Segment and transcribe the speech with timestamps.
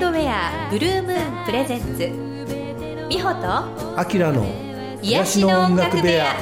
[0.00, 1.98] ウンドウェアブルームーンプレゼンツ
[3.10, 4.46] 美穂とアキラの
[5.02, 6.36] 癒しの音楽部屋。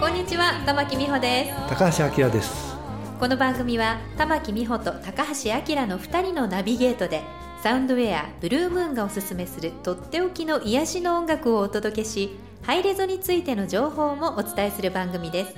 [0.00, 1.68] こんにちは玉木美穂です。
[1.68, 2.74] 高橋明です。
[3.20, 7.22] この番組は玉木美穂と高橋明の2人のナビゲートで
[7.62, 15.54] サウンドウェアブルームーンがおすすめするとっておきの癒しの音楽をお届けしハイレゾについての情報もお伝えする番組です。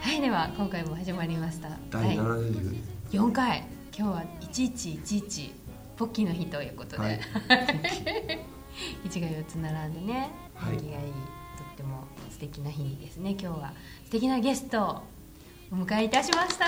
[0.00, 1.68] はいでは今回も始まりました。
[1.90, 3.80] 第はい、4回。
[4.00, 5.52] 今日は1111
[5.96, 7.20] ポッキーの日ということで、はい。
[9.04, 10.74] 1が4つ並んでねはい。
[10.74, 11.12] 縁起がいい
[11.56, 13.72] とっても素敵な日にですね今日は。
[14.04, 15.02] 素敵なゲストを
[15.72, 16.66] お迎えいたしました。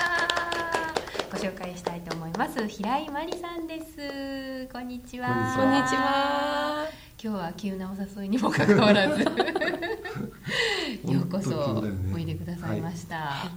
[1.32, 2.68] ご紹介したいと思います。
[2.68, 4.68] 平井真理さんです。
[4.70, 5.54] こんにちは。
[5.56, 6.86] こんにちは。
[7.22, 9.24] 今日は急なお誘いにもかかわらず。
[11.10, 11.82] ようこそ
[12.14, 13.50] おいでくださいました、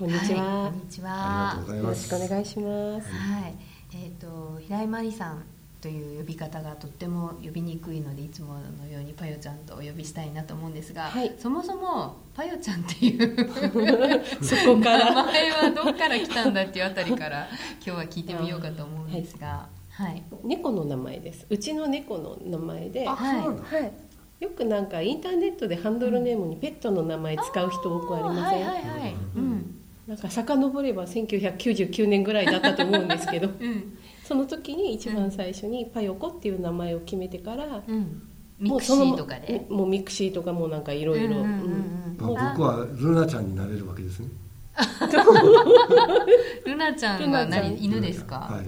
[0.00, 0.70] こんにちはいは。
[0.72, 3.12] こんにちあはりがとうございよろしくお願いします。
[3.12, 3.54] はい、
[4.02, 5.44] えっ、と平井真理さん
[5.82, 13.36] という呼び方がとっても呼びにくいのでいつものようにパヨちゃんとお呼びしたいなと思うんですが、はいそもそもパヨちゃんっていう
[14.42, 15.24] そこか名ら。
[15.26, 17.46] 前はどっから来たんだっていうあたりから
[17.84, 21.44] 今日は聞いてみようかと思うんですが、はい、猫の名前です。
[21.50, 23.06] うちの猫の名前で。
[23.06, 23.46] あはいは
[23.86, 23.92] い。
[24.42, 28.66] よくなんかインターネットでハンドルネームにペットの名前使う人多くありません？
[28.66, 29.59] はいはいはい、うん
[30.10, 33.96] なんか遡れば1999年ぐらいだったと思うんですけど、 うん。
[34.24, 38.20] その時に一番最初にぱよこっていう名前を決めてから、うん、
[38.58, 39.64] mixi もうそのーとかで。
[39.70, 41.36] もう mixi とかもなんかいろいろ。
[42.18, 44.26] 僕はルナちゃんになれるわけですね。
[46.66, 47.66] ルナちゃんはルナちゃん。
[47.70, 48.66] 何犬ですか、はい。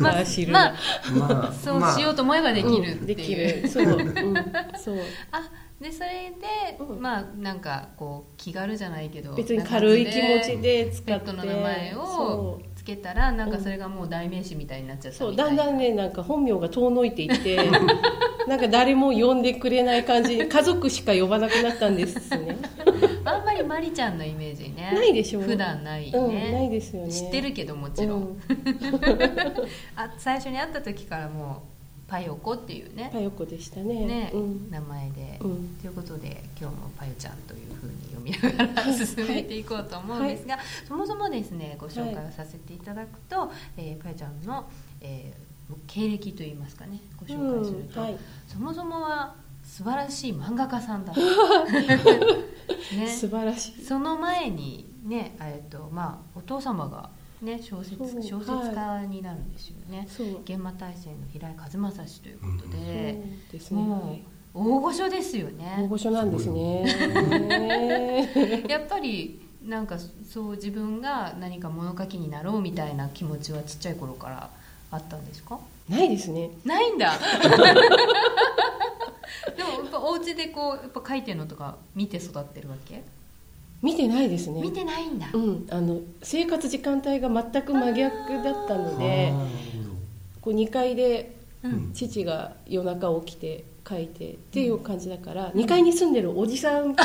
[0.00, 0.74] まあまあナ。
[1.20, 1.52] まあ。
[1.52, 3.06] そうまあしようと思えばできるうん。
[3.06, 3.68] できる。
[3.68, 3.84] そう。
[3.84, 4.34] うん。
[4.76, 4.96] そう。
[5.30, 5.48] あ
[5.80, 7.00] でそれで、うん。
[7.00, 11.12] まあなんかこう気軽じゃないけど別に軽い気持ちで使って。
[11.12, 15.36] ペットの名前をそつけたらなんかそれがもう代名詞みたいになっちゃったうそう。
[15.36, 17.58] だんだんねなんか本名が遠のいていって
[18.46, 22.58] なんか誰も呼んでくれない感じに家族しか呼ばなくなったんですね。
[23.24, 24.92] あんまりマリちゃんのイメージね。
[24.94, 27.12] ないでしょ普段ないね、うんないですよね。
[27.12, 28.40] 知ってるけどもちろん、うん。
[29.96, 31.79] あ最初に会った時からもう
[32.10, 33.08] パヨコっていうね。
[33.12, 34.04] パヨコでしたね。
[34.04, 34.70] ね、うん。
[34.70, 35.68] 名前で、うん。
[35.80, 44.68] ということで今日もパヨちゃんというふうに読みながら進めていこうと思うんですが、そもそもですねご紹介をさせていただくと、えーパヨちゃんの、
[45.00, 45.50] えー
[45.86, 48.18] 経歴といいますかねご紹介すると、うんはい。
[48.48, 51.20] そもそもは素晴らしい漫画家さんだと、
[52.96, 53.84] ね、素晴らしい。
[53.84, 57.10] その前にねえっとまあお父様が
[57.42, 60.40] ね小説小説家になるんですよね、そう。
[60.42, 63.80] 現場大戦の平井和正氏ということで、ですね。
[63.80, 64.18] も
[64.54, 65.52] う大御所ですよ大
[65.82, 66.84] ね御所なんですね。
[68.68, 69.96] やっぱりなんか
[70.28, 74.50] そう自分が何か物書きになろうみたいな気持ちはちっちゃい頃から
[74.90, 75.58] あったんですか？
[75.88, 76.50] ないですね。
[76.64, 77.12] ないんだ。
[79.56, 83.02] でもやっぱお家でこうやっぱ書いてるのとか見て育ってるわけ？
[83.82, 84.60] 見てないですね。
[84.60, 85.66] 見てないんだ、うん。
[85.70, 89.32] あの生活時間帯が全く真逆だったので
[90.40, 91.92] こう2階でうん。
[91.92, 96.94] 父が夜中起きて書いてっていう感じだから、2階に住んでるおじさん。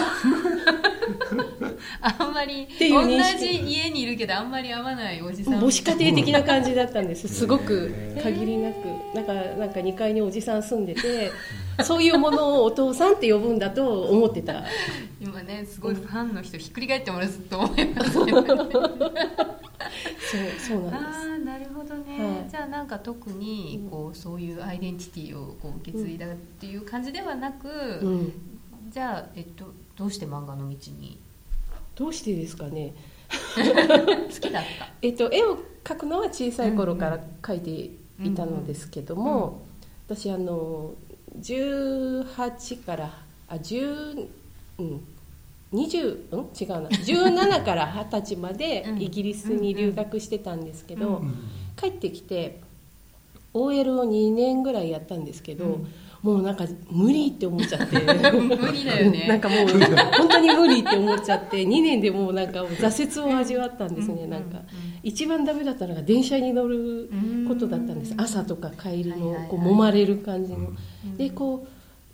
[2.01, 3.03] あんまり同
[3.37, 5.59] じ家にいるけどあんまり会わないおじさん。
[5.59, 7.27] 母子家庭的な感じだったんです。
[7.27, 8.75] すごく限りなく。
[9.13, 11.31] なんかなんか2階におじさん住んでて
[11.83, 14.63] そういうものをお父さんって呼ぶんだと思ってた。
[15.19, 18.25] 今ねすごいファンの人ひっくり返ってもらうと思います。
[18.25, 18.81] けど、ね、そう
[20.59, 22.49] そうなんああなるほどね、はい。
[22.49, 28.33] じゃあなんか特にこうそういうアイデンティティをこう受け継いだっていう感じではなく、です、うん、
[28.91, 29.65] じゃあ、えっと、
[29.97, 31.19] どうして漫画の道に？
[31.95, 32.93] どうしてですかね。
[33.55, 34.89] 好きだった？
[35.01, 37.71] えっと絵を描くのは小さい頃から描いて
[38.23, 39.61] いたのですけども、
[40.07, 40.93] 私あの
[41.41, 43.11] 18から
[43.49, 44.27] あ10
[44.79, 45.01] うん
[45.73, 46.39] 20うん？
[46.59, 46.89] 違うな。
[46.89, 49.01] 17から20歳までうん。
[49.01, 51.21] イギリスに留学してたんですけど、
[51.75, 52.59] 帰ってきて
[53.53, 55.87] OL を2年ぐらいやったんですけど、うん
[56.25, 57.99] もうなんか無理って思っちゃって。
[57.99, 59.25] 無理だよね。
[59.29, 61.61] なんかもう本当に無理って思っちゃって。
[61.61, 64.63] 2年でもうなんか挫折を味わったんですね、うんなんかうん。
[65.03, 67.11] 一番ダメだったのが電車に乗る
[67.47, 68.13] ことだったんです。
[68.13, 68.21] うん。
[68.21, 70.71] 朝とか帰りのこう揉まれる感じの、
[71.05, 71.17] うん。
[71.17, 71.67] でこ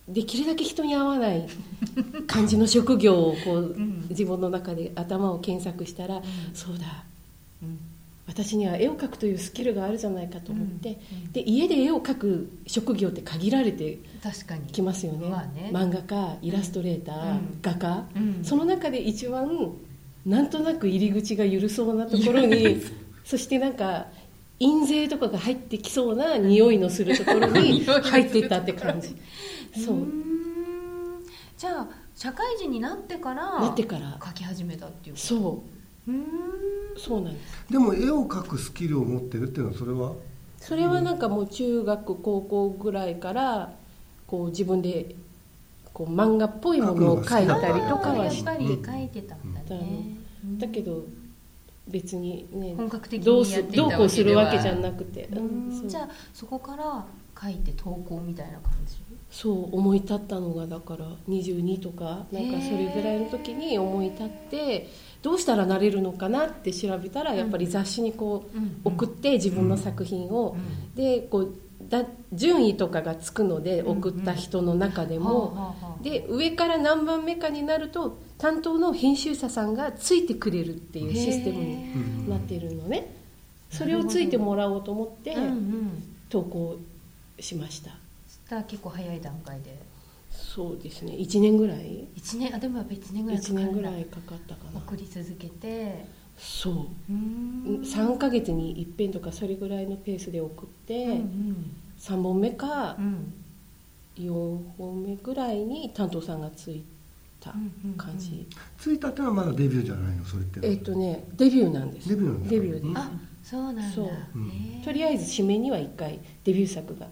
[0.10, 1.48] うできるだけ人に会わない
[2.28, 4.08] 感じの職業をこう、ん。
[4.10, 6.24] 自分の中で頭を検索したら、ん。
[6.54, 7.06] そうだ。
[7.64, 7.91] うん
[8.32, 13.98] 私には絵を描くというスキルがあるじゃないかと思って、うんうんで家で絵を描く職業って限られて
[14.72, 15.70] きますよね,、まあね。
[15.74, 17.60] 漫画家イラストレーター、うん。
[17.62, 18.44] 画家、うん。
[18.44, 19.72] その中で一番
[20.26, 22.82] なんとなく入り口が緩そうなところに
[23.26, 24.08] そしてなんか
[24.60, 29.10] 印税とかが入ってきそうな匂いのするところに 入ってったって感じ。
[29.84, 29.98] そう。
[31.58, 34.18] じゃあ社会人になってからなってから。
[34.26, 35.28] 書き始めたっていうこと？
[35.28, 35.81] そう
[36.98, 37.66] そうなんです。
[37.70, 40.14] でも絵を描くスキルを持ってるっていうのはそれは？
[40.60, 43.72] それはなんかもう中学高校ぐらいから
[44.28, 45.16] こう自分で
[45.94, 48.44] こう漫画っぽいものを描いたりとかはして。
[48.46, 50.60] ぱり書いてたんだね、うん。
[50.60, 51.04] だけど
[51.88, 55.30] 別にね本格的どうすにやっていたどうこうするわけじゃいなくて、
[55.88, 57.06] じゃあそこから
[57.42, 58.98] 書いて投稿みたいな感じ？
[59.32, 64.90] そう思い立ったのがだから22とかなんかそれぐらいの時に思い立って
[65.22, 68.82] どうしたらなれるのかなって調べたらやっぱり雑誌にこううん。
[68.84, 70.56] 送って自分の作品を。
[70.58, 70.96] うん。
[70.96, 71.56] でこう
[71.90, 75.76] だ順位とかがつくので送った人の中でも。
[76.02, 83.14] で上から何番目かになると担当の編集者さんがついてくれるっていうシステムになってるのね。
[83.70, 85.36] それをついてもらおうと思って
[86.30, 86.78] 投稿
[87.40, 88.64] しました。
[88.64, 89.78] 結構早い段階で
[90.32, 91.14] そうですね。
[91.14, 92.56] 1年ぐらい？1年？
[92.56, 94.80] あでもやっぱ1年ぐらいかか1る年ぐらいかかったかな。
[94.80, 96.06] 送り続けて。
[96.38, 96.74] そう。
[96.74, 97.82] うーん。
[97.84, 103.06] 3ヶ月に一遍とかそれぐらいのペースで送って、うん3本目かうん。
[103.06, 103.34] うん
[104.18, 106.84] 4本目ぐらいに担当さんがつい
[107.40, 107.98] たうんうんうん。
[107.98, 108.46] 感じ、
[108.78, 110.26] ついたってのはまだデビューじゃないの？
[110.26, 110.60] それって。
[110.68, 112.10] えっ、とねデビューなんです。
[112.10, 112.56] デビューなんですか？
[112.56, 113.12] デビューです、あ
[113.44, 113.90] そうなんだ。
[113.90, 114.10] そう。
[114.36, 114.52] うん
[114.84, 117.08] とりあえず締めには1回デビュー作が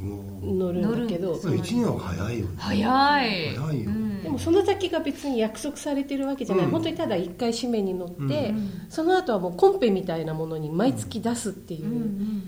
[0.00, 0.40] も
[0.72, 1.38] 載るんだけど。
[1.38, 2.52] 載るんです1年は早いよね。
[2.56, 2.80] 早い。
[2.80, 3.90] 早いよ。
[3.90, 4.22] うん。
[4.22, 6.70] でもその先が別に約束されてるわけじゃない、うん。
[6.70, 8.70] 本当にただ1回締めに乗って、うん。
[8.88, 12.40] その後はもうコンペみたいなものに毎月出すっていう、うんうん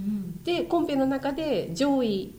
[0.43, 2.35] でコンペの中で上位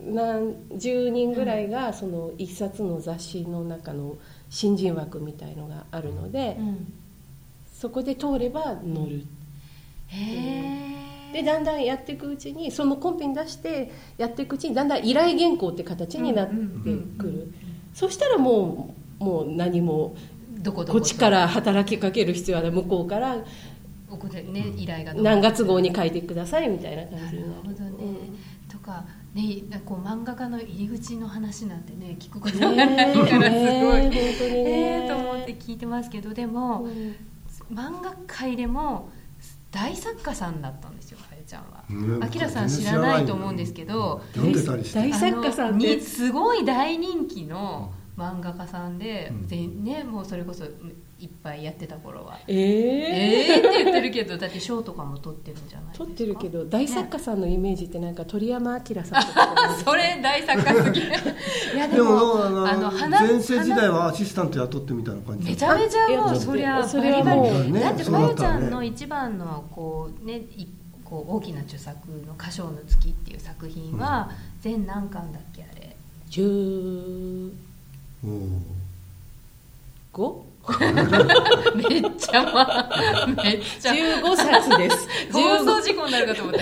[0.00, 4.16] 何十人ぐらいがその一冊の雑誌の中の
[4.50, 6.68] 新人枠みたいのがあるので、うん。
[6.68, 6.92] うん。
[7.78, 9.22] そこで通れば乗る
[10.08, 16.54] へえでだんだんやっていくうちにそのコンペに出してやっていくうちにだんだん依頼原稿って形になって
[17.18, 17.52] くる。
[17.92, 20.14] そしたらもうもう何も
[20.58, 22.70] どこっちから働きかける必要はない。
[22.70, 23.38] 向こうから
[24.08, 27.42] ここでね依頼が何月号に書いてくださいみたいな感なるじに。
[27.42, 27.90] なるほどね、
[28.70, 29.04] とか
[29.34, 34.70] ねこう漫画家の入り口の話なんてね聞くことうんがないからすごい、ねえ本当にね。
[34.98, 37.16] えーと思って聞いてますけどでも、うん。
[37.72, 39.08] 漫画界でも
[39.74, 41.84] 大作家さんだったんですよはやちゃんは。
[41.90, 49.48] うんあきらさん知らないと思うんですけど大作家さんにすごい大人気の漫画家さんで、うん。
[49.48, 50.64] でね、もうそれこそ
[51.24, 52.38] いっぱいやってた頃は。
[52.46, 56.04] えええーって言ってるけどだって賞とかも取ってるんじゃないですか？
[56.04, 61.06] 撮ってるけど大作家さんのイメージってなんか鳥山明さんとかそれ大作家すぎる。
[61.74, 70.66] いやででももあのあの花前世時代はアシスタント雇ってみたいな感じめちゃめちゃもあうそりゃそれはもうバリバリねだってまゆちゃんの一番のこうねい
[71.04, 74.30] こう大きな著作の「歌唱の月」っていう作品は
[74.60, 75.96] 全何巻だっけあれ。
[76.30, 77.50] 15
[80.16, 80.42] おー
[81.88, 83.92] めっちゃまあめっちゃ。
[83.92, 85.08] 15冊です。
[85.32, 86.60] 放送事故になるかと思った。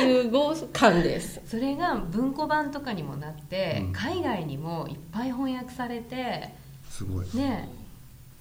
[0.00, 1.40] 15巻です。
[1.46, 3.92] それが文庫版とかにもなって、うん。
[3.92, 6.54] 海外にもいっぱい翻訳されて
[6.88, 7.26] すごい。
[7.34, 7.68] ね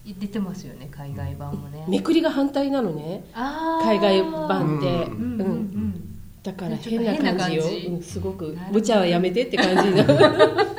[0.05, 3.23] 出てますよね海外版もね、めくりが反対なのね。
[3.33, 6.03] 海外版って、うんうんうんうん。
[6.43, 7.55] だから変な感じ。
[7.55, 8.01] よ。
[8.01, 8.57] すごく。
[8.69, 10.73] 無茶はやめてって感じになる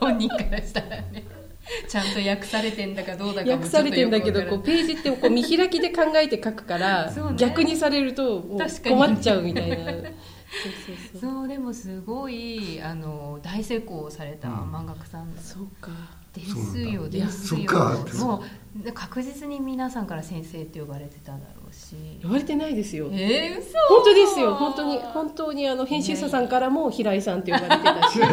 [0.00, 1.25] 本人からしたらね
[1.88, 8.42] ちゃんと訳されてんだかどうだかも訳されてんだけどこうページってこう見開きで考えて書くから、逆にされると
[8.84, 9.76] 困っちゃうみたいな。
[9.86, 10.12] そうそうわか
[11.14, 11.30] らそう。
[11.30, 15.90] んそうでもすごいあの大成功をされた漫画家さんそうか。
[16.36, 17.54] ですよ、そうです
[18.20, 18.26] よ。
[18.26, 18.42] も
[18.84, 21.96] う確実に皆さんから先生って呼ばれてただろうし。
[22.20, 23.08] 言われてないですよ。
[23.10, 23.72] えー、嘘。
[23.88, 24.54] 本当ですよ。
[24.54, 28.18] 本当に本当にあの編集者さんからも平井さんって呼ばれてたし。
[28.18, 28.26] そ れ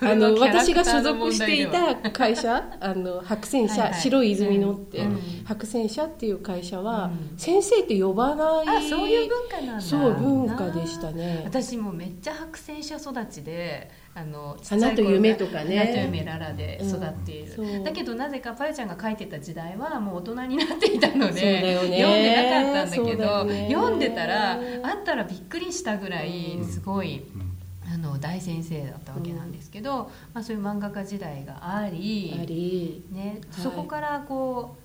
[0.00, 4.00] あの私が所属していた会社あの白泉社はいはい。
[4.00, 5.20] 白い泉のって、うん。
[5.44, 7.38] 白泉社っていう会社は、うん。
[7.38, 9.80] 先生って呼ばないあそういう文化なんだ。
[9.80, 11.42] そう文化でしたね。
[11.44, 15.78] 私もめっちゃ白泉社育ちであの花と夢とかね。
[15.78, 17.84] 花と夢ララで育っている、うん。
[17.84, 21.74] だけどなぜかパユちゃんが書いてた時代はもう大人になっていたのでね。
[21.74, 23.68] 読んでなかったんだけど、ね。
[23.72, 27.53] 読んでたらあったらびっくりしたぐらいうんすごい、うん
[27.92, 33.62] あの大先生だったわけなんですけど、まあ、そういう漫画家時代がありね、はい。
[33.62, 34.76] そこからこ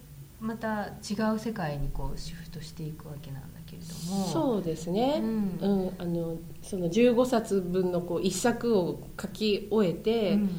[0.42, 4.26] うまた違う世界にこうシフトしていくわけなんだけれども。
[4.28, 5.60] そうですね、うん。
[5.60, 5.94] うん。
[5.98, 10.50] あのその15冊分のこう一作を書き終えて、うん。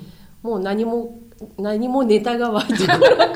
[0.42, 1.18] もう何も
[1.58, 3.30] 何もネタが湧いてこなくなっ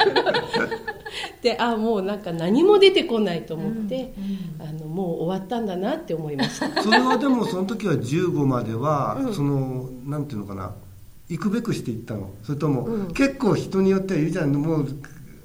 [1.44, 4.14] であもうなんか何も出てこないと思って、
[4.58, 6.72] うんあのもう終わったんだなって思いました。
[6.82, 9.34] それはでもその時は15までは、うん。
[9.34, 10.72] そのなんていうのかな
[11.28, 12.30] 行くべくしていったの。
[12.44, 13.12] それとも、うん。
[13.12, 14.52] 結構人によってはいるじゃん。
[14.52, 14.88] もう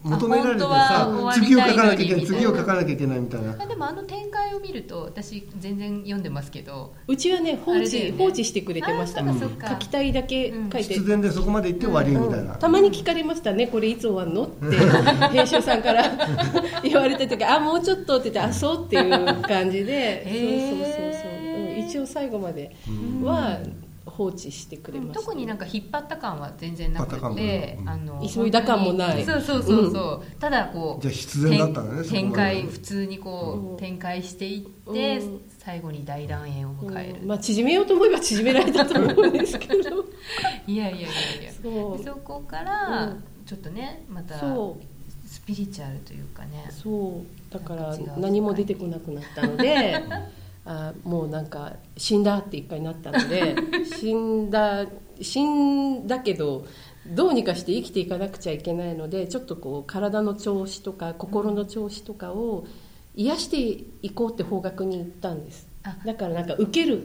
[0.03, 3.51] 求められてさ次を書かなきゃいけないみたいな次を書かなきゃいけないみたいな。
[3.59, 9.23] あでもあの展開を見ると私全然読んでますけどうちはね放置放置してくれてました
[9.69, 12.59] 書きたいだけ書いて、必然でそこまで行って終わりみたいな、うん。
[12.59, 14.45] たまに聞かれましたねこれいつ終わるの？
[14.45, 14.77] って
[15.35, 16.03] 編集さんから
[16.83, 20.23] 言われた時あもうちょっとって言ってあそうっていう感じで。
[20.23, 20.35] そう
[20.79, 21.79] そうそうそう、うん。
[21.79, 23.25] 一応最後までうん。
[23.25, 23.57] は
[24.09, 29.25] 放置してくれました、特になんか引っ張った感は全然なくて、うんあの急いだ感もない。
[29.25, 37.27] そうそうそうそう、ただこうじゃあ必然だったのね展開普通にこう、うん展開していって、うん最後に大団円を迎える、うん。
[37.27, 39.75] まあ、縮めようと思えば縮められたと思うんですけど。
[40.65, 41.07] いやいやいや
[41.41, 41.51] いや。
[41.61, 42.03] そう。
[42.03, 44.83] そこからうんちょっとねまたそう。
[45.27, 46.65] スピリチュアルというかね。
[46.71, 47.53] そう。
[47.53, 50.03] だから何も出てこなくなったので
[50.71, 53.55] あもうなんか死んだって一回なったので
[53.99, 54.85] 死んだ
[55.19, 56.63] 死んだけど
[57.07, 62.67] どうにかして生きていかなくちゃいけないのでちょっとこう体の調子とか心の調子とかを
[63.15, 65.67] 癒していこうって方角に行ったんです。
[65.67, 65.68] あ
[66.05, 67.03] だからなんか受ける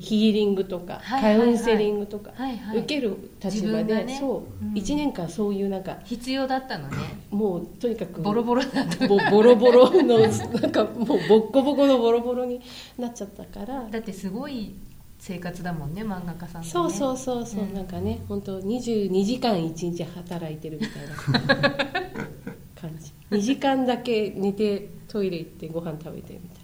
[0.00, 2.30] ヒーリングとかカウンセリングとか
[2.72, 4.16] 受ける立場で、自分がね。
[4.18, 4.74] そう、うん。
[4.74, 6.96] 1年間そういうなんか必要だったのね。
[7.30, 12.60] もうとにかくボロボロだったボボロボロのなんかもうボッコボコのボロボロに
[12.98, 13.88] なっちゃったから。
[13.90, 14.74] だってすごい
[15.18, 17.74] 生活だもんね漫画家さんそうそうそうそう、うん。
[17.74, 21.70] なんかね本当22時間1日働いてるみたいな
[22.78, 23.12] 感じ。
[23.30, 26.63] 2時間だけ寝てトイレ行ってご飯食べてみたい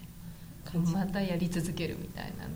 [0.71, 2.51] 感またやり続けるみたいなの。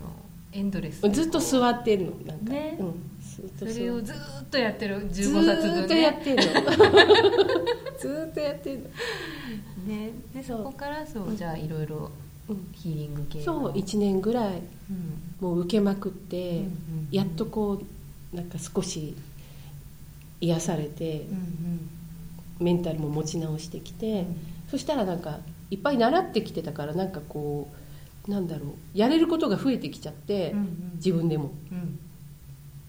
[0.52, 1.02] エンドレス。
[1.02, 2.10] じずっと座ってるの。
[2.26, 2.76] なんか、ね。
[2.80, 5.06] うん、ずっとそ座れをずーっとやってる。
[5.10, 6.42] ず15冊ー分っとやっねてんの。
[6.42, 8.88] ずーっとやってん の、
[9.86, 10.10] ね。
[10.34, 12.10] でそこからそううんじゃあいろいろ
[12.48, 13.44] うん、ヒーリング系の。
[13.44, 15.46] そう1年ぐらいうん。
[15.46, 16.62] もう受けまくって、
[17.10, 17.82] やっとこ
[18.32, 19.14] うなんか少し
[20.40, 21.26] 癒されて
[22.60, 24.26] メンタルも持ち直してきて、
[24.70, 27.76] そしたらなんかいっぱい習ってきてたからなんかこう
[28.28, 30.92] なんだろうやれることが増えてきちゃって、うんうん。
[30.96, 31.52] 自分でも。
[31.70, 31.98] うん。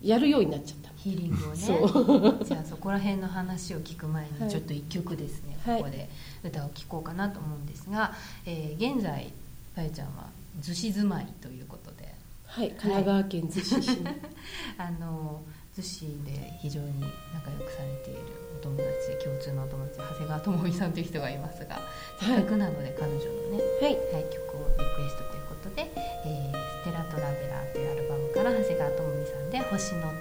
[0.01, 0.91] やるようになっちゃった。
[0.97, 2.37] ヒーリングをね。
[2.45, 4.43] じゃあそこら辺の話を聞く前はい。
[4.43, 6.09] にちょっと一曲ですね、はいここで。
[6.43, 8.13] 歌を聴こうかなと思うんですが、
[8.45, 9.31] えー現在
[9.75, 10.27] ぱえちゃんは
[10.61, 12.13] 逗子住まいということで。
[12.45, 13.89] はい神奈川県逗子市。
[13.91, 14.07] に
[14.77, 15.41] あの
[15.77, 17.01] 逗子で非常に
[17.33, 18.19] 仲良くされている
[18.57, 21.79] お友達共通のお友達長谷川智美さんという人がいますが
[22.19, 23.93] せっかくなので彼女のね、はい。
[24.13, 25.85] はい、曲をリクエストということで
[26.25, 30.17] 「えーステラトラベラー」というアルバムから長谷川智美さんで「星の種」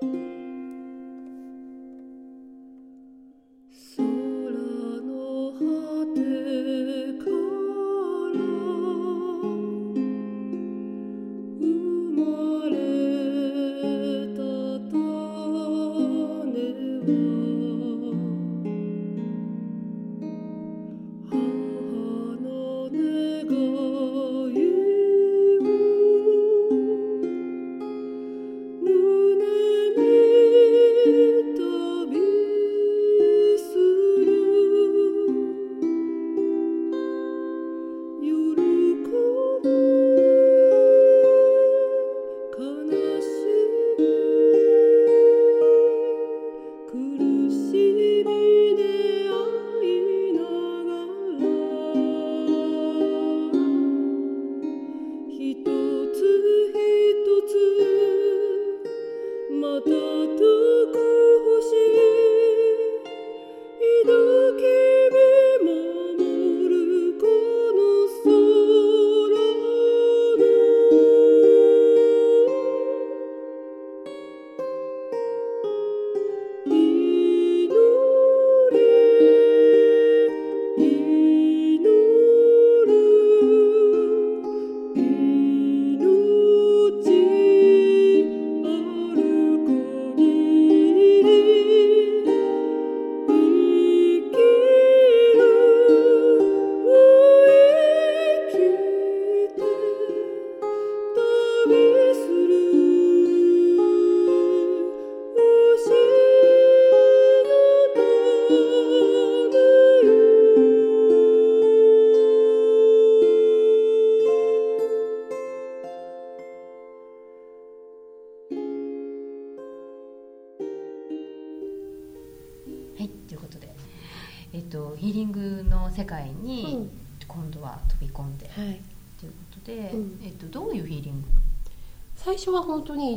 [0.00, 0.29] 空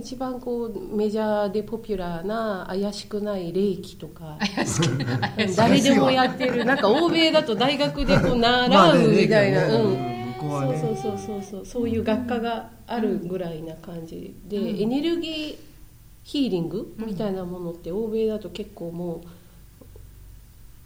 [0.03, 4.37] 一番こうメジャーでポピュラーな怪しくない霊気とか。
[5.55, 6.65] 誰でもやってる。
[6.65, 9.73] なんか欧米だと大学でこうま習うみたいな、ね。
[9.73, 10.33] うん。
[10.33, 10.79] 向こうはね。
[10.79, 11.65] そうそうそうそう。
[11.65, 14.81] そういう学科があるぐらいな感じで、うん。
[14.81, 15.55] エネルギー
[16.23, 19.23] ヒーリングうんみたいなものって欧米だと結構も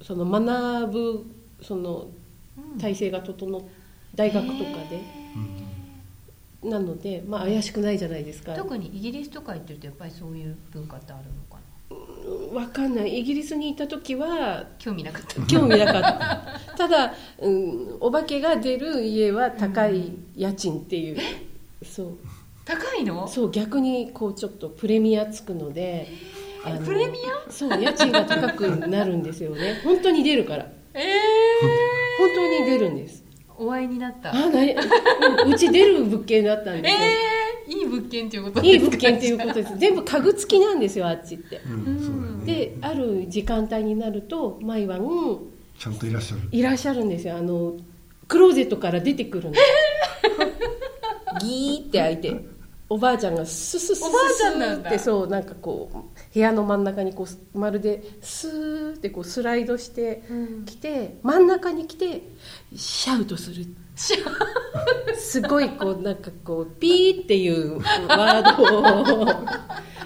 [0.01, 1.25] うその学ぶ
[1.61, 2.07] その
[2.57, 3.61] うん体制が整っ
[4.15, 4.59] 大学とか
[4.89, 4.99] で、
[6.63, 8.53] なのでまあ怪しくないじゃないですか。
[8.53, 11.59] 特にイギリスとか行ってるとやっぱりそういう文化ってあるのか
[12.53, 12.59] な？
[12.59, 13.19] わかんない。
[13.19, 15.41] イギリスにいた時は興味なかった。
[15.43, 16.59] 興味なかった。
[16.77, 21.17] ただ、うん、お化けが出る家は高い家賃っていう、
[21.85, 22.17] そう。
[22.65, 23.27] 高いの？
[23.27, 26.09] そう逆にこうちょっとプレミアつくので
[26.65, 27.17] あのプレミ
[27.49, 29.79] そう家賃が高くなるんですよね。
[29.83, 30.63] 本当に出るから。
[30.65, 30.67] ア
[30.99, 31.05] え
[32.19, 33.23] 本当に出るんです。
[33.23, 33.26] ー、
[33.57, 34.31] お会いになった。
[34.31, 36.97] あなうんうち出る物件だったんですよ、
[37.67, 39.77] えー、いい物件っていうこといい物件っていうことです。
[39.77, 41.61] 全部家具付きなんですよあっちって。
[41.65, 45.01] うんである時間帯になると毎晩
[45.77, 46.41] ちゃんといらっしゃる。
[46.51, 47.77] いらっしゃるんですよあの
[48.27, 49.63] クローゼットから出てくるんです
[51.45, 52.45] ギーって開いて
[52.89, 54.89] おばあちゃんがススススおばあちゃんなんだ。
[54.89, 60.65] ってそうなんかこう部屋の真ん中にこうまるでスーってこうスライドしてうん。
[60.65, 62.21] きて真ん中に来て
[62.75, 63.65] シャウトする
[63.97, 68.55] すごいこうなんかこうピーっていうワー
[69.05, 69.27] ドを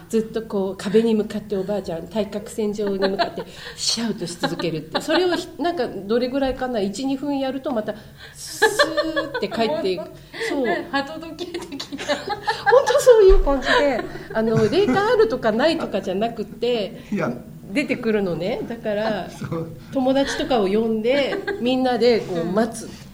[0.08, 3.44] ずっとこう壁に向かっておばあちゃん対角線上に向かって
[3.76, 5.00] シャウトし続けるって。
[5.02, 7.96] それをひなんかどれぐらいかな？12分やるとまた
[8.34, 10.04] スーって帰っていく。
[10.50, 10.66] そう。
[10.92, 12.16] 鳩時計的な。
[12.16, 14.02] 本当そういう感じで
[14.34, 17.32] あの霊感あるとかないとかじゃなくていや。
[17.72, 18.62] 出てくるのね。
[18.68, 19.30] だから
[19.94, 22.84] 友達とかを呼んでみんなでこう待つ。
[22.84, 23.11] うん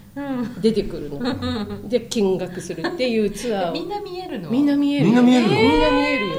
[0.62, 1.88] 出てくるの。
[1.90, 3.74] で見学するっていうツアーを。
[3.74, 4.50] みんな見えるの？
[4.50, 5.56] みんな見えるみんな見えるの？
[5.56, 6.34] みんな見えるよ。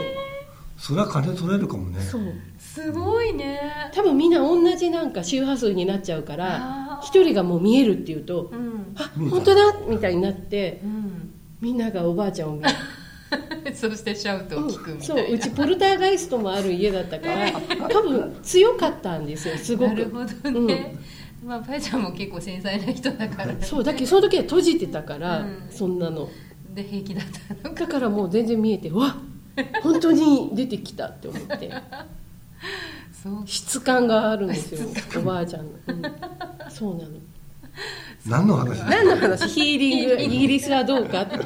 [0.76, 2.00] それは金取れるかもね。
[2.00, 2.22] そう。
[2.58, 3.60] すごいね。
[3.92, 8.94] 多分みんな同じなんか周波数になっちゃうから一人がもう見えるっていうとうん。
[8.96, 9.80] あ本当だ！
[9.88, 11.34] みたいになってうん。
[11.60, 12.68] みんながおばあちゃんを見る。
[13.74, 17.52] そしてシャウトを聞くみうんたいな、そううちポルターガイストもある家だったから
[17.90, 19.90] 多分強かったんですよすごく。
[19.90, 20.96] なるほどね、
[21.48, 23.60] まあパイちゃんも結構繊細な人だから。
[23.62, 25.66] そうだけどその時は閉じてたから、うん。
[25.70, 26.28] そんなの。
[26.74, 27.24] で平気だっ
[27.64, 29.16] ただからもう全然見えてうわ
[29.82, 31.72] 本当に出てきたって思って。
[33.22, 36.02] そう質感があるんですよおばあちゃんの、うん。
[36.70, 37.10] そうなの
[38.26, 38.78] 何の話？
[38.90, 39.48] 何の話？
[39.48, 41.22] ヒーリングイギリスはどうか？
[41.22, 41.38] っ て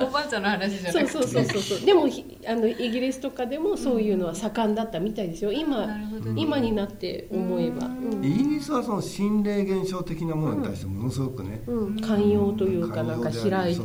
[0.00, 1.08] おばあちゃんの話じゃなくて。
[1.12, 1.62] そうそうそうそう。
[1.78, 5.52] そうでもひあのイギリスとかでもそういうのは盛んだったみたいですよ。
[5.52, 5.94] 今ね。
[6.36, 8.24] 今になって思えば、うん。
[8.24, 13.82] イギリスはその心霊現象的なものに対してものすごくね、うん、寛容というかなんか開いて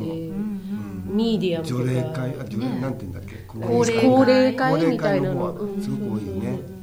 [1.06, 1.80] ミディアムとか。
[1.82, 3.44] 除霊会あ除霊、ねなんて言うんだっけ？
[3.46, 4.80] 高齢高齢高会。
[4.82, 6.48] 齢みたいなのすごく多いよね。
[6.74, 6.79] うん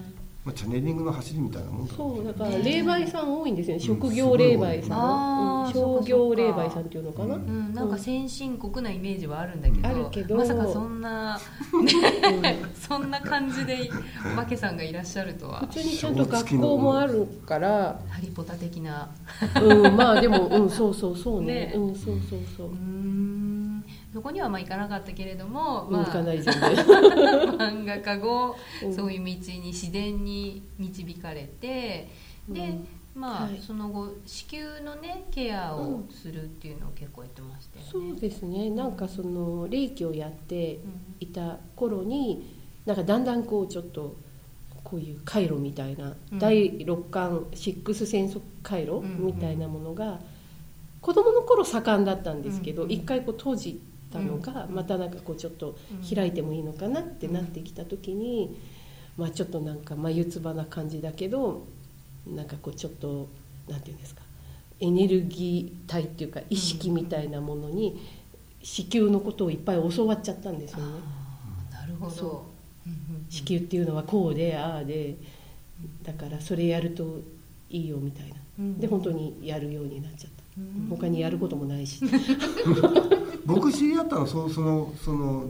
[0.48, 1.94] まあ、チャネリングの走りみたいなもんだ。
[1.94, 3.84] そうだから霊媒さん多いんですよね。
[3.84, 10.38] 職業霊媒さん、商業霊媒さんっていうのかな、ううん、なんか先進国なイメージはあるんだけど,、あるけど。
[10.38, 11.38] まさかそんな、
[12.42, 13.90] ね、 そんな感じで
[14.34, 15.60] お化けさんがいらっしゃるとは。
[15.70, 18.00] 普通にちゃんと学校もあるから。
[18.08, 19.10] ハリポタ的な。
[19.62, 21.48] うんまあでもうんそうそうそうね。
[21.48, 21.74] ね。
[21.76, 22.68] うんそうそうそう。
[22.68, 23.57] うーん
[24.17, 26.62] そこにはまあ行かなかったけれども、まあ、うん行かない全然
[27.56, 28.95] 漫画家後、うん。
[28.95, 32.10] そういう道に自然に導かれて
[32.49, 32.69] で、
[33.15, 33.21] うん。
[33.21, 33.60] まあ、はい。
[33.62, 37.91] その後子宮のねケアをするっていうのを結構やってましたよね。
[37.91, 38.71] そうですね。
[38.71, 40.80] なんかその霊気をやって
[41.19, 42.56] いた頃に
[42.88, 44.15] なんかだんだんこうちょっと
[44.84, 46.39] こういう回路みたいな、うん。
[46.39, 49.27] 第六感シックスセンス回路うん。
[49.27, 50.19] みたいなものが
[51.01, 52.91] 子供の頃盛んだったんですけど、うん。
[52.91, 53.82] 一回こう閉じ
[54.17, 54.75] たのが、うん。
[54.75, 55.77] またなんかこうちょっと
[56.13, 58.58] 開いてもいいのかなってなってきた時に、
[59.17, 61.65] まあちょっとなんか眉唾な感じだけど
[62.27, 63.27] なんかこうちょっと
[63.67, 64.21] なんていうんですか
[64.80, 67.99] エネルギー体っていうか意識みたいなものに
[68.62, 70.84] 子宮のことをいっぱい教わっちゃったんですよね。
[71.71, 72.45] なるほそど。
[72.86, 73.25] うんうんうん。
[73.30, 75.15] 子宮っていうのはこうでああで
[76.03, 77.21] だからそれやると
[77.69, 78.36] いいよみたいな。
[78.60, 78.80] うん。
[78.80, 80.43] で本当にやるようになっちゃった。
[80.60, 80.88] うん。
[80.89, 82.03] 他にやることもないし
[83.48, 85.50] 僕知り合ったのはそそのその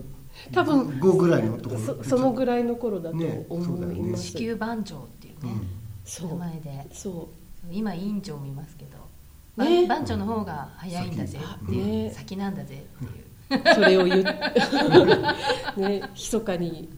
[0.54, 6.26] 多分5ぐらいのところそそのぐらいの頃だとねそう思います、子宮番長っていうね、う。
[6.26, 6.86] ん名前で。
[6.94, 7.30] そ
[7.72, 9.88] 今委員長もいますけど、ね。
[9.88, 12.12] 番長の方が早いんだぜっていう、ね。
[12.12, 13.08] 先なんだぜっ
[13.50, 13.72] ていう。
[13.72, 14.24] うそれを言っ
[15.78, 16.90] ね密かに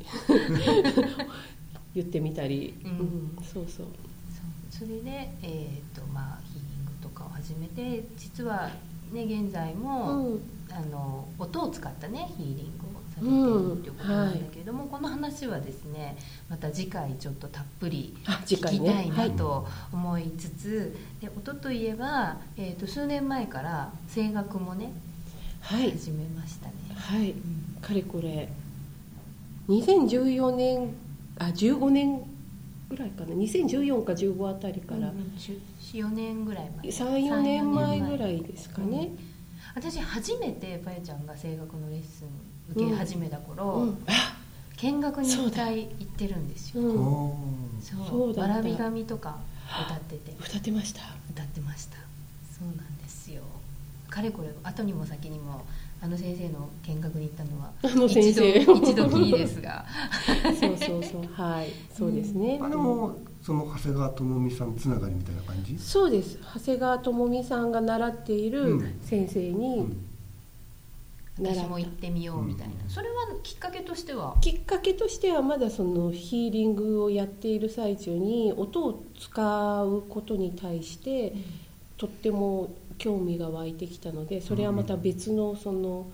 [1.95, 2.91] 言ってみたり、うん。
[2.91, 3.65] うんそう。
[3.67, 3.87] そう。
[4.69, 8.69] それで、えーとまあ、ヒーリングとかを始めて実は、
[9.11, 16.17] ね、現在も、うんあの音を使ったねヒーリングをされているということなんだけれども、この話はですね
[16.49, 24.91] また次回ちょっとたっぷり聞きたいなと思いつつ、で音といえば、えー、と数年前から声楽もね
[25.61, 25.91] はい。
[25.91, 26.73] 始めましたね。
[26.95, 27.31] はい。
[27.31, 27.81] うん。
[27.81, 28.49] かれこれ
[29.67, 30.95] 2014年
[31.37, 32.21] あ15年
[32.89, 33.35] ぐらいかな。
[33.35, 35.11] 2014か15あたりから。
[35.93, 36.91] 4年ぐらい前。
[36.91, 39.11] 34年前ぐらいいですかね、
[39.79, 42.27] 私初めてぱやちゃんが声楽のレッスン
[42.75, 44.03] 受け始めた頃、うん。
[44.07, 44.35] あ
[44.75, 46.99] 見学に一回行ってるんですよ、うん。
[46.99, 47.37] お
[47.81, 48.07] そう。
[48.09, 48.53] そうだった。
[48.53, 49.37] わらび神とか
[49.85, 50.33] 歌ってて。
[50.37, 51.01] 歌ってました？
[51.31, 51.95] 歌ってました。
[52.51, 53.41] そうなんですよ。
[54.09, 55.65] かれこれ後にも先にも
[56.01, 58.49] あの先生の見学に行ったのはあの先生。
[58.59, 59.85] 一度一度きりですが。
[60.59, 61.25] そうそうそう。
[61.31, 61.69] はい。
[61.97, 63.15] そうですね、ーあでも
[63.49, 65.75] その長谷川智美さんつながりみたいな感じ？
[65.79, 66.37] そうです。
[66.53, 68.99] 長谷川智美さんが習っているうん。
[69.01, 69.97] 先生に
[71.41, 72.89] 私も行ってみようみたいな、うん。
[72.91, 74.35] それはきっかけとしては？
[74.39, 81.33] きっかけとしてはまだそのヒーリングをやっている最中に音を使うことに対して
[81.97, 86.05] とっても興味が湧いてきたのでそれはまた別のその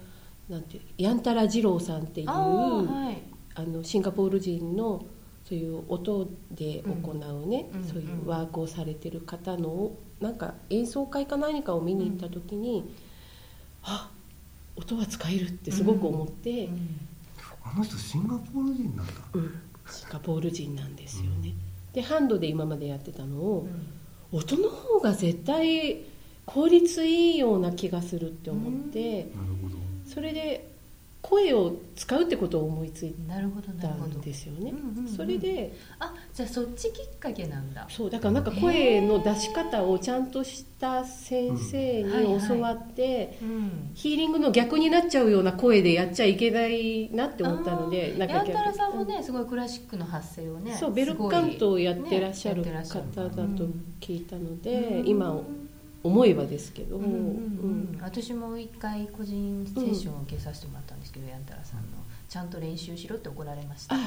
[0.47, 3.21] なんていうヤンタラ二郎さんっていうあーはい。
[3.55, 5.03] あのシンガポール人の
[5.47, 12.95] そういう音で行うね、うんそういうワークをされてる方のなんか演奏会か何かを見に行った時に、
[13.83, 14.09] あ
[14.75, 16.99] 音は使えるってすごく思って、うん
[17.63, 19.13] あの人シンガポール人なんだ。
[19.33, 21.53] うんシンガポール人なんですよね。
[21.93, 23.67] でハンドで今までやってたのを、
[24.31, 26.01] 音の方が絶対
[26.45, 29.29] 効率いいような気がするって思って、なる
[29.61, 29.75] ほど。
[30.07, 30.74] それで
[31.27, 34.71] 声を使うってことを思いついなるほどなたんですよね。
[35.15, 37.87] それであじゃあそっちきっかけなんだ。
[37.89, 53.67] そうだからなんか声の出し方をちゃんとした先生に教わって、うんヒーリングの逆になっちゃうような声でやっちゃいけないなって思ったのでなんかヤンタラさんもねすごいクラシックの発声をねそうベルカントをやってらっしゃる方だと
[53.99, 55.07] 聞いたので、うん。
[55.07, 55.41] 今
[56.05, 57.17] 思えばですけど、うんうんうん。
[57.17, 57.99] うん。
[57.99, 61.85] 私も一回個人セッションを受けさせてもらったんですけど、ヤンタラさんの
[62.29, 63.95] ちゃんと練習しろって怒られました。
[63.95, 63.99] あ。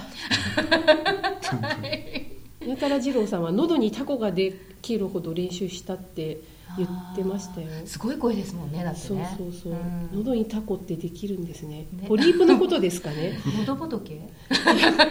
[2.65, 6.41] やたら二郎さんは喉にタコができるほど練習したって
[6.77, 7.69] 言ってましたよ。
[7.87, 10.11] すごい声ですもんねだってそうねそうそう、ん。
[10.13, 11.87] 喉にタコってできるんですね。
[11.93, 12.07] ね。
[12.07, 13.39] ポリープのことですかね。
[13.67, 14.21] 喉仏？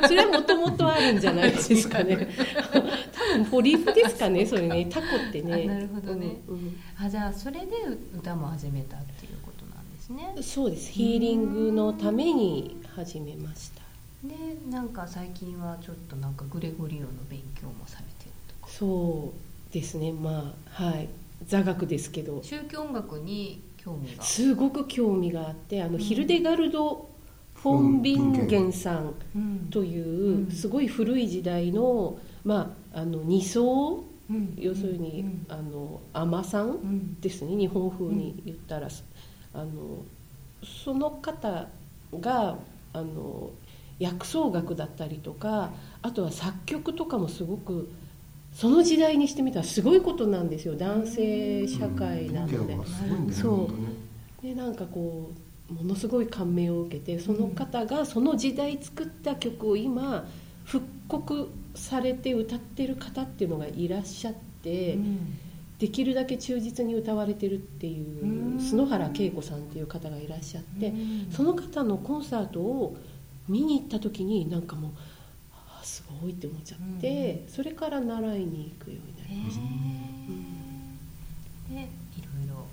[0.07, 2.29] それはもともとあるんじゃないですかね。
[3.11, 4.85] 多分ポリープですかねそれね。
[4.85, 5.63] タコってね。
[5.65, 6.37] あなるほどね。
[6.47, 6.77] うんうん。
[6.99, 7.67] あじゃあそれで
[8.15, 10.35] 歌も始めたっていうことなんですね。
[10.41, 10.91] そうです。
[10.91, 13.81] ヒーリングのために始めました。
[14.23, 14.33] で
[14.69, 18.71] なんか最近はちょっとなんかグレゴリオの勉強もされてるとか。
[18.71, 19.33] そ
[19.71, 20.11] うですね。
[20.13, 21.09] まあはい
[21.45, 22.41] 座学ですけど。
[22.43, 24.23] 宗教音楽に興味が。
[24.23, 25.99] すごく興味があってあの、うん。
[25.99, 27.09] ヒルデガルド・
[27.55, 29.67] フォン・ビンゲンさんうん。
[29.69, 30.51] といううん。
[30.51, 34.53] すごい古い時代の,、まあ、あの二層うん。
[34.57, 35.45] 要するに、うん。
[35.49, 37.19] あの尼さん。
[37.21, 38.89] ですね日本風に言ったら、
[39.53, 40.03] あの
[40.83, 41.67] その方
[42.19, 42.57] が
[42.93, 43.51] あの
[43.99, 45.71] 薬草学だったりとか
[46.01, 47.89] あとは作曲とかもすごく
[48.57, 50.75] その時代にしてみたらすごいことなんですよ。
[50.75, 52.73] 男性社会なので。
[52.73, 53.31] うん。
[53.31, 53.69] そ
[54.41, 54.43] う。
[54.43, 55.29] でなんかこ
[55.69, 60.25] うものすごい感銘を受けてその方がその時代作った曲を今
[60.65, 65.37] 復刻されて歌ってる方っていうのがいらっしゃって、うん。
[65.77, 68.59] できるだけ忠実に歌われてるっていううん。
[68.59, 71.27] 篠原恵子さんっていう方がいらっしゃって、うん。
[71.31, 72.97] その方のコンサートを
[73.47, 74.91] 見に行った時になんかもう
[75.87, 79.61] すごいって思っちゃって、それから習いに行くようになりました。
[79.63, 79.65] へ
[81.71, 82.65] えでいろいろ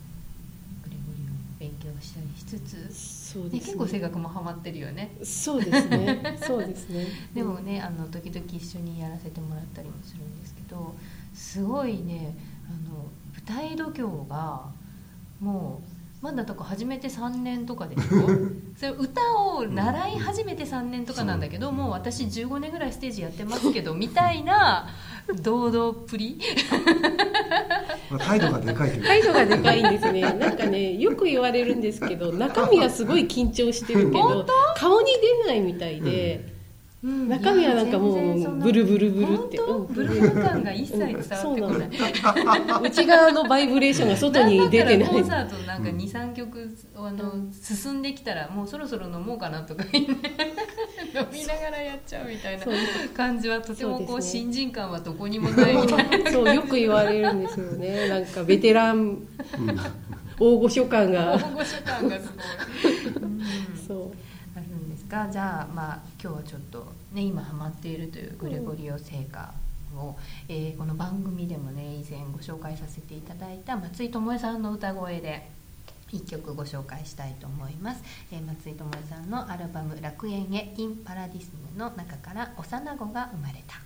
[0.82, 5.16] グレゴリオン勉強したりしつつ、ね、そうです結構声楽もハマってるよね。
[5.22, 6.38] そうですね。
[6.44, 7.06] そうですね。
[7.32, 10.96] でもねあの時々一緒にやらせてもらったりもするんですけど
[11.34, 12.34] すごいね
[12.68, 14.72] あの舞台度胸が
[15.38, 15.93] もう
[16.24, 18.02] まだとか始めて3年とかでしょ
[18.78, 24.88] それ歌を習い始めて3年とかなんだけどもう私15年ぐらいステージやってますけどみたいな
[25.42, 26.40] 堂々っぷり。
[28.10, 30.22] まあ態度がでかい態度がでかいんですね。
[30.22, 35.06] なんかねよく言われるんですけど中身はすごい緊張してるけど 顔に
[35.44, 36.53] 出ないみたいで、うん
[37.04, 39.58] 中身はなんかもうブルブルブルって。
[39.58, 39.86] うん。
[39.94, 41.90] ブルー感が一切伝わってこない、
[42.88, 45.08] 内側のバイブレーションが外に出てない。
[45.08, 50.18] コンサートなんか23曲あの進んできたらもうそろそろ飲もうかなとか言って飲
[51.30, 52.64] みながらやっちゃうみたいな
[53.14, 58.08] 感じはとてもこう新人感はどこにもないみたいなそうよく言われるんですよね。
[58.08, 59.18] なんかベテランうん。
[60.40, 61.34] 大御所感が。
[61.36, 62.30] 大御所感がす
[62.82, 63.40] ごい、うん。
[63.86, 63.98] そう。
[64.56, 65.28] あるんですか？
[65.30, 69.52] じゃあまあ今日はちょっとね今ハマっているというグレゴリオ聖歌
[69.94, 70.16] を、
[70.48, 75.50] えーこの番組でもね以前ご紹介させていただいた松井智恵さんの歌声で
[76.12, 83.76] 1曲ご紹介したいと思います、えー松井智恵さんのアルバム「楽園へ in パラディスム」の中から「幼子が生まれた」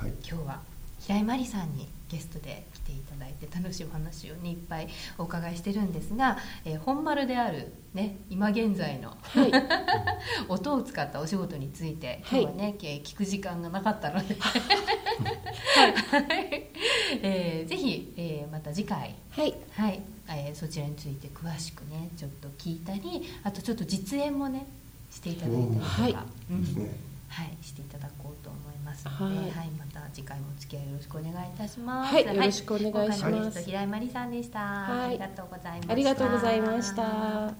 [0.00, 0.12] はい。
[0.26, 0.60] 今日は
[1.00, 9.52] 平井真理さんにゲストで来ていただいて楽しいお話をねいっぱいお伺いしてるんですが、えー本丸であるね今現在のはい。
[10.48, 14.36] 音を使ったお仕事について今日はね、えー聞く時間がなかったので、
[17.22, 19.14] えーぜひ、えーまた次回。
[19.30, 19.54] はい。
[19.72, 24.66] はい、えーそちらについて詳しくねちょっと聞いたりあとちょっと実演もね
[25.10, 26.16] していただいたりとか、はい
[26.50, 32.12] うんですねはい、していただこうと思いますので、ははいい、また次回もお付き合いよろしくお願いいたします。
[32.12, 33.62] はいよろしくお願いします。
[33.62, 35.08] 平井真理さんでした、はい。
[35.08, 35.92] ありがとうございました。
[35.92, 37.54] ありがとうございました。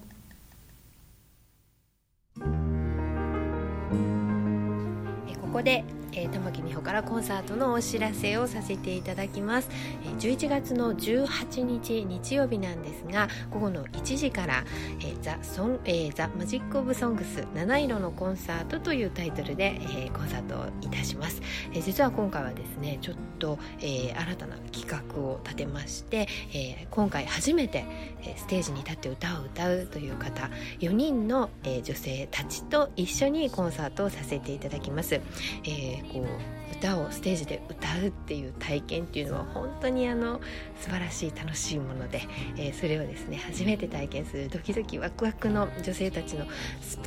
[5.29, 9.69] えここで、えー玉木美穂からコンサートのお知らせをさせていただきます、
[10.03, 14.63] えー11月の18日日曜日なんですが午後の1時から
[15.01, 21.41] 「えーザ・ソンえーザ・マジック・オブ・ソングス七色のコンサート」というタイトルで、えーコンサートをいたします、
[21.73, 27.85] えー実は今回はですねちょっと、えー新たな企画を立てまして、えー今回初めて、
[28.21, 36.25] えーステージに立って歌を歌うという方4人の、えー女性たちと一緒にコンサートをさせていただきます、えーこう
[36.71, 40.39] 歌をステージで歌うっていう体験っていうのは本当にあの
[40.79, 42.21] 素晴らしい楽しいもので、
[42.57, 46.45] えーそれをですね初めて体験するドキドキワクワクの女性たちの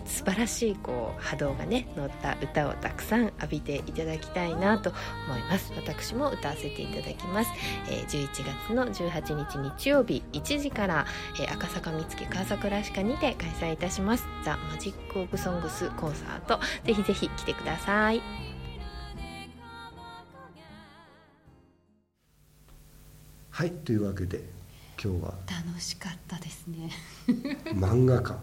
[0.04, 4.90] 素晴らしいこう波動がね乗った歌をたくさん浴びていただきたいなと
[5.26, 5.72] 思います。
[5.76, 7.50] 私も歌わせていただきます、
[7.90, 8.28] えー11
[8.68, 11.06] 月の18日日曜日1時から、
[11.40, 14.26] えー赤坂見附川桜歯科にて開催いたします。
[14.44, 18.53] ザ・マジック・オブ・ソングスコンサートぜひぜひ来てください。
[23.54, 24.42] はいというわけで
[25.00, 25.34] 今日は。
[25.46, 26.90] 楽しかったですね。
[27.72, 28.36] 漫画家。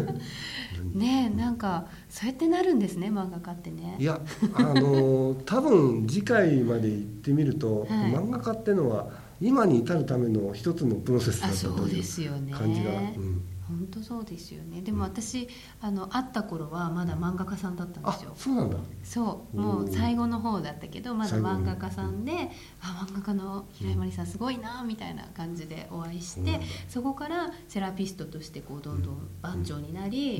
[0.94, 3.96] ねえなんかそうやってなるんですね漫画家ってね。
[3.98, 4.18] いや
[4.54, 7.88] あの 多分次回まで行ってみると、はい。
[8.10, 14.82] 漫画家ってのは今に至るための一つのプロセスだあったといそう感じが、うん本当そうですよね。
[14.82, 15.48] でも私
[15.80, 18.32] あの会った頃はまだ漫画家さんだったんであすよ。
[18.36, 18.76] そうなんだ。
[19.04, 19.56] そう。
[19.60, 30.38] もう最後の方だったけどまだ漫画家さんであ漫画家の平井真理さんすごいなみたいな感じでお会いしてそこからセラピストとしてこうどんどん番長になり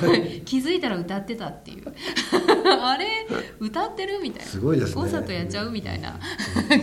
[0.44, 1.84] 気づいたら歌ってたっていう。
[2.82, 3.06] あれ？
[3.60, 4.50] 歌ってるみたいな。
[4.50, 4.94] すごいですね。
[4.94, 6.18] コンサートやっちゃうみたいな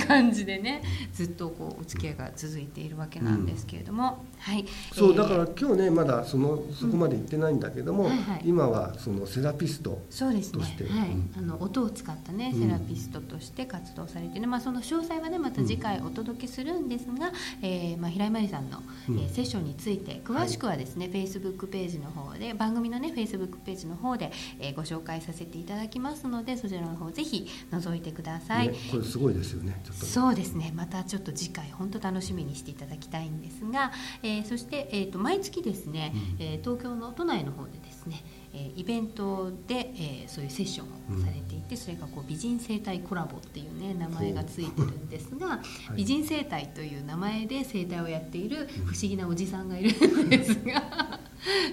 [0.07, 0.81] 感じでね
[1.13, 4.65] ずっとこうお付き合いが続いているわけなんですけれども、はい。
[4.93, 5.17] そうえー。
[5.17, 8.41] だから今日ねまだそのそこまで行ってないんだけども、はいはい。
[8.45, 10.59] 今はそのセラピストそうですね。
[10.59, 11.09] としてはい。
[11.09, 12.61] うんあの音を使ったねうん。
[12.61, 19.19] セラピストとして活動されてね、まあ、その詳細はねまた次回お届けするんですが、えーまあ、平井真理さんの、うん。
[19.19, 28.69] えーセッションについて詳しくはですね、Facebook ページの方で番組のね Facebook ページの方で、えーご紹介させていただきますのでそちらの方ぜひ覗いてください。
[28.69, 30.71] ね、これすごいですよねちょっとそうですね。
[30.75, 33.91] またちょっと次回本当楽しみにしていただきたいんですが、
[34.23, 36.45] えーそして、えー、と毎月ですね、うん。
[36.45, 45.55] えー東京の都内の方でですね、えーイベントで、えーそういうセッションをされていて、それがこう美人生態コラボっていうね名前がついてるんですが、
[45.93, 45.97] い。
[45.97, 51.19] 美人生態という名前で生態をやっている不思議なおじさんがいるんですが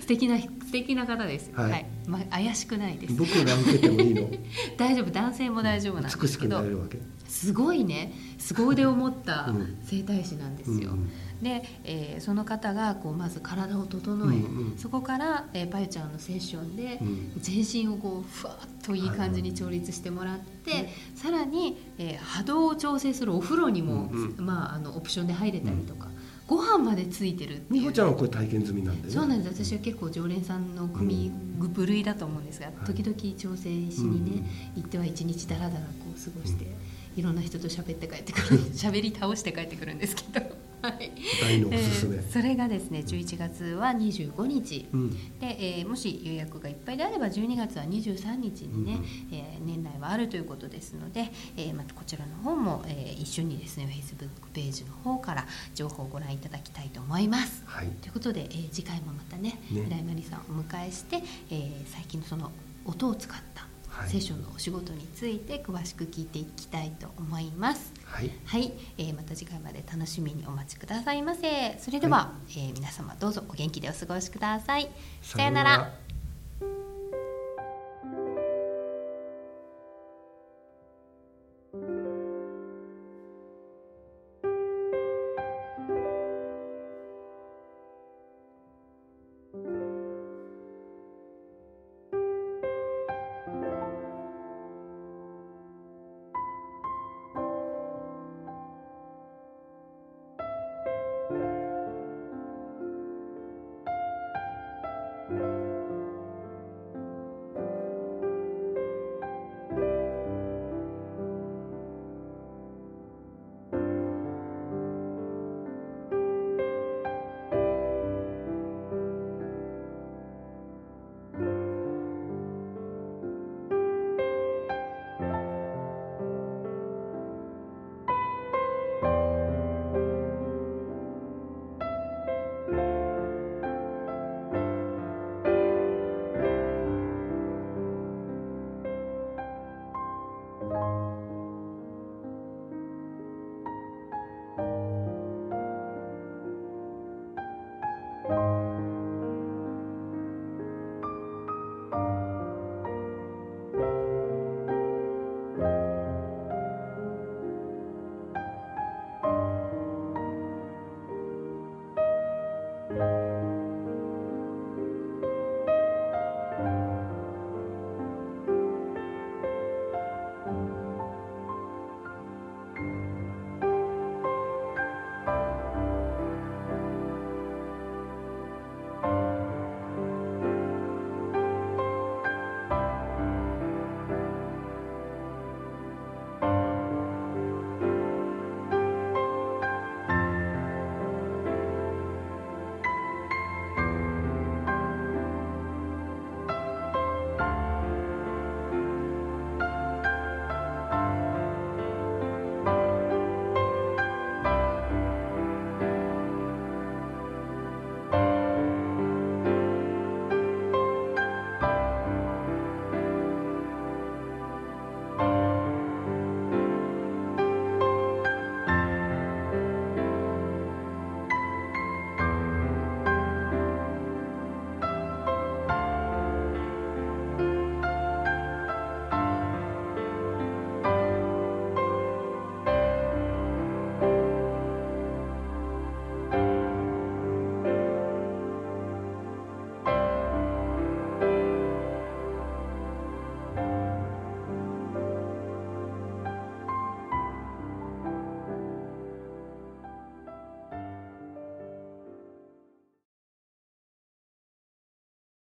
[0.00, 1.86] 素敵な素敵な方ですよ、ははい。
[2.06, 3.14] いまあ、怪しくないです。
[3.14, 4.28] 僕が受けてもいいの？
[4.78, 5.10] 大丈夫。
[5.10, 6.98] 男性も大丈夫なんで美しくすけどなれるわけ
[7.28, 8.12] すごいね。
[8.38, 9.78] 凄腕を持ったうん。
[9.84, 10.90] 整体師なんですよ。
[10.90, 11.10] うん
[11.42, 14.76] で、えーその方がこうまず体を整え、うんうん。
[14.76, 17.32] そこから、えー、パユちゃんのセッションで、うん。
[17.40, 20.88] 全身をこうふわっといい感じに調律してもらって、はい。
[21.14, 26.08] さらに、えー波動を調整するお風呂にも、うんうまあ、あのオプションで入れたりとか、
[26.48, 27.72] ご飯までついてるっていう。
[27.74, 29.14] 美穂ちゃんはこれ体験済みなんでね。
[29.14, 29.64] そうなんです。
[29.64, 35.84] 私は結構常連さんの組う部類だと思うんですが、時々調整しにね、うん行っては一日だらだらこ
[36.16, 36.66] う過ごして、
[37.16, 38.58] いろんな人と喋って帰ってくる。
[38.72, 40.46] 喋り倒して帰ってくるんですけど、
[40.82, 41.10] はい。
[41.40, 45.10] 大のおすすめ、えーそれがですね11月は25日、うん。
[45.40, 48.92] で、えーもし予約がいっぱいであれば12月は23日にね、
[49.30, 49.34] うん。
[49.36, 57.62] えー年内はあるということですので、えーまたこちらの方も、えー一緒にですね Facebook ページの方から情報をご覧いただきたいと思います。
[57.66, 57.88] はい。
[58.00, 59.58] ということで、えー次回もまたねね。
[59.70, 61.16] 平井真理さんをお迎えして、
[61.50, 62.52] えー最近のその
[62.84, 63.66] 音を使った
[63.98, 67.92] はいセッションのお仕事について詳しく聞いていきたいと思います。
[68.04, 71.76] はいはい、えーまた次回まで楽しみにお待ちくださいませ。
[71.78, 74.88] それでは、えー皆様どうぞお元気でお過ごしください。
[75.22, 76.07] さようなら。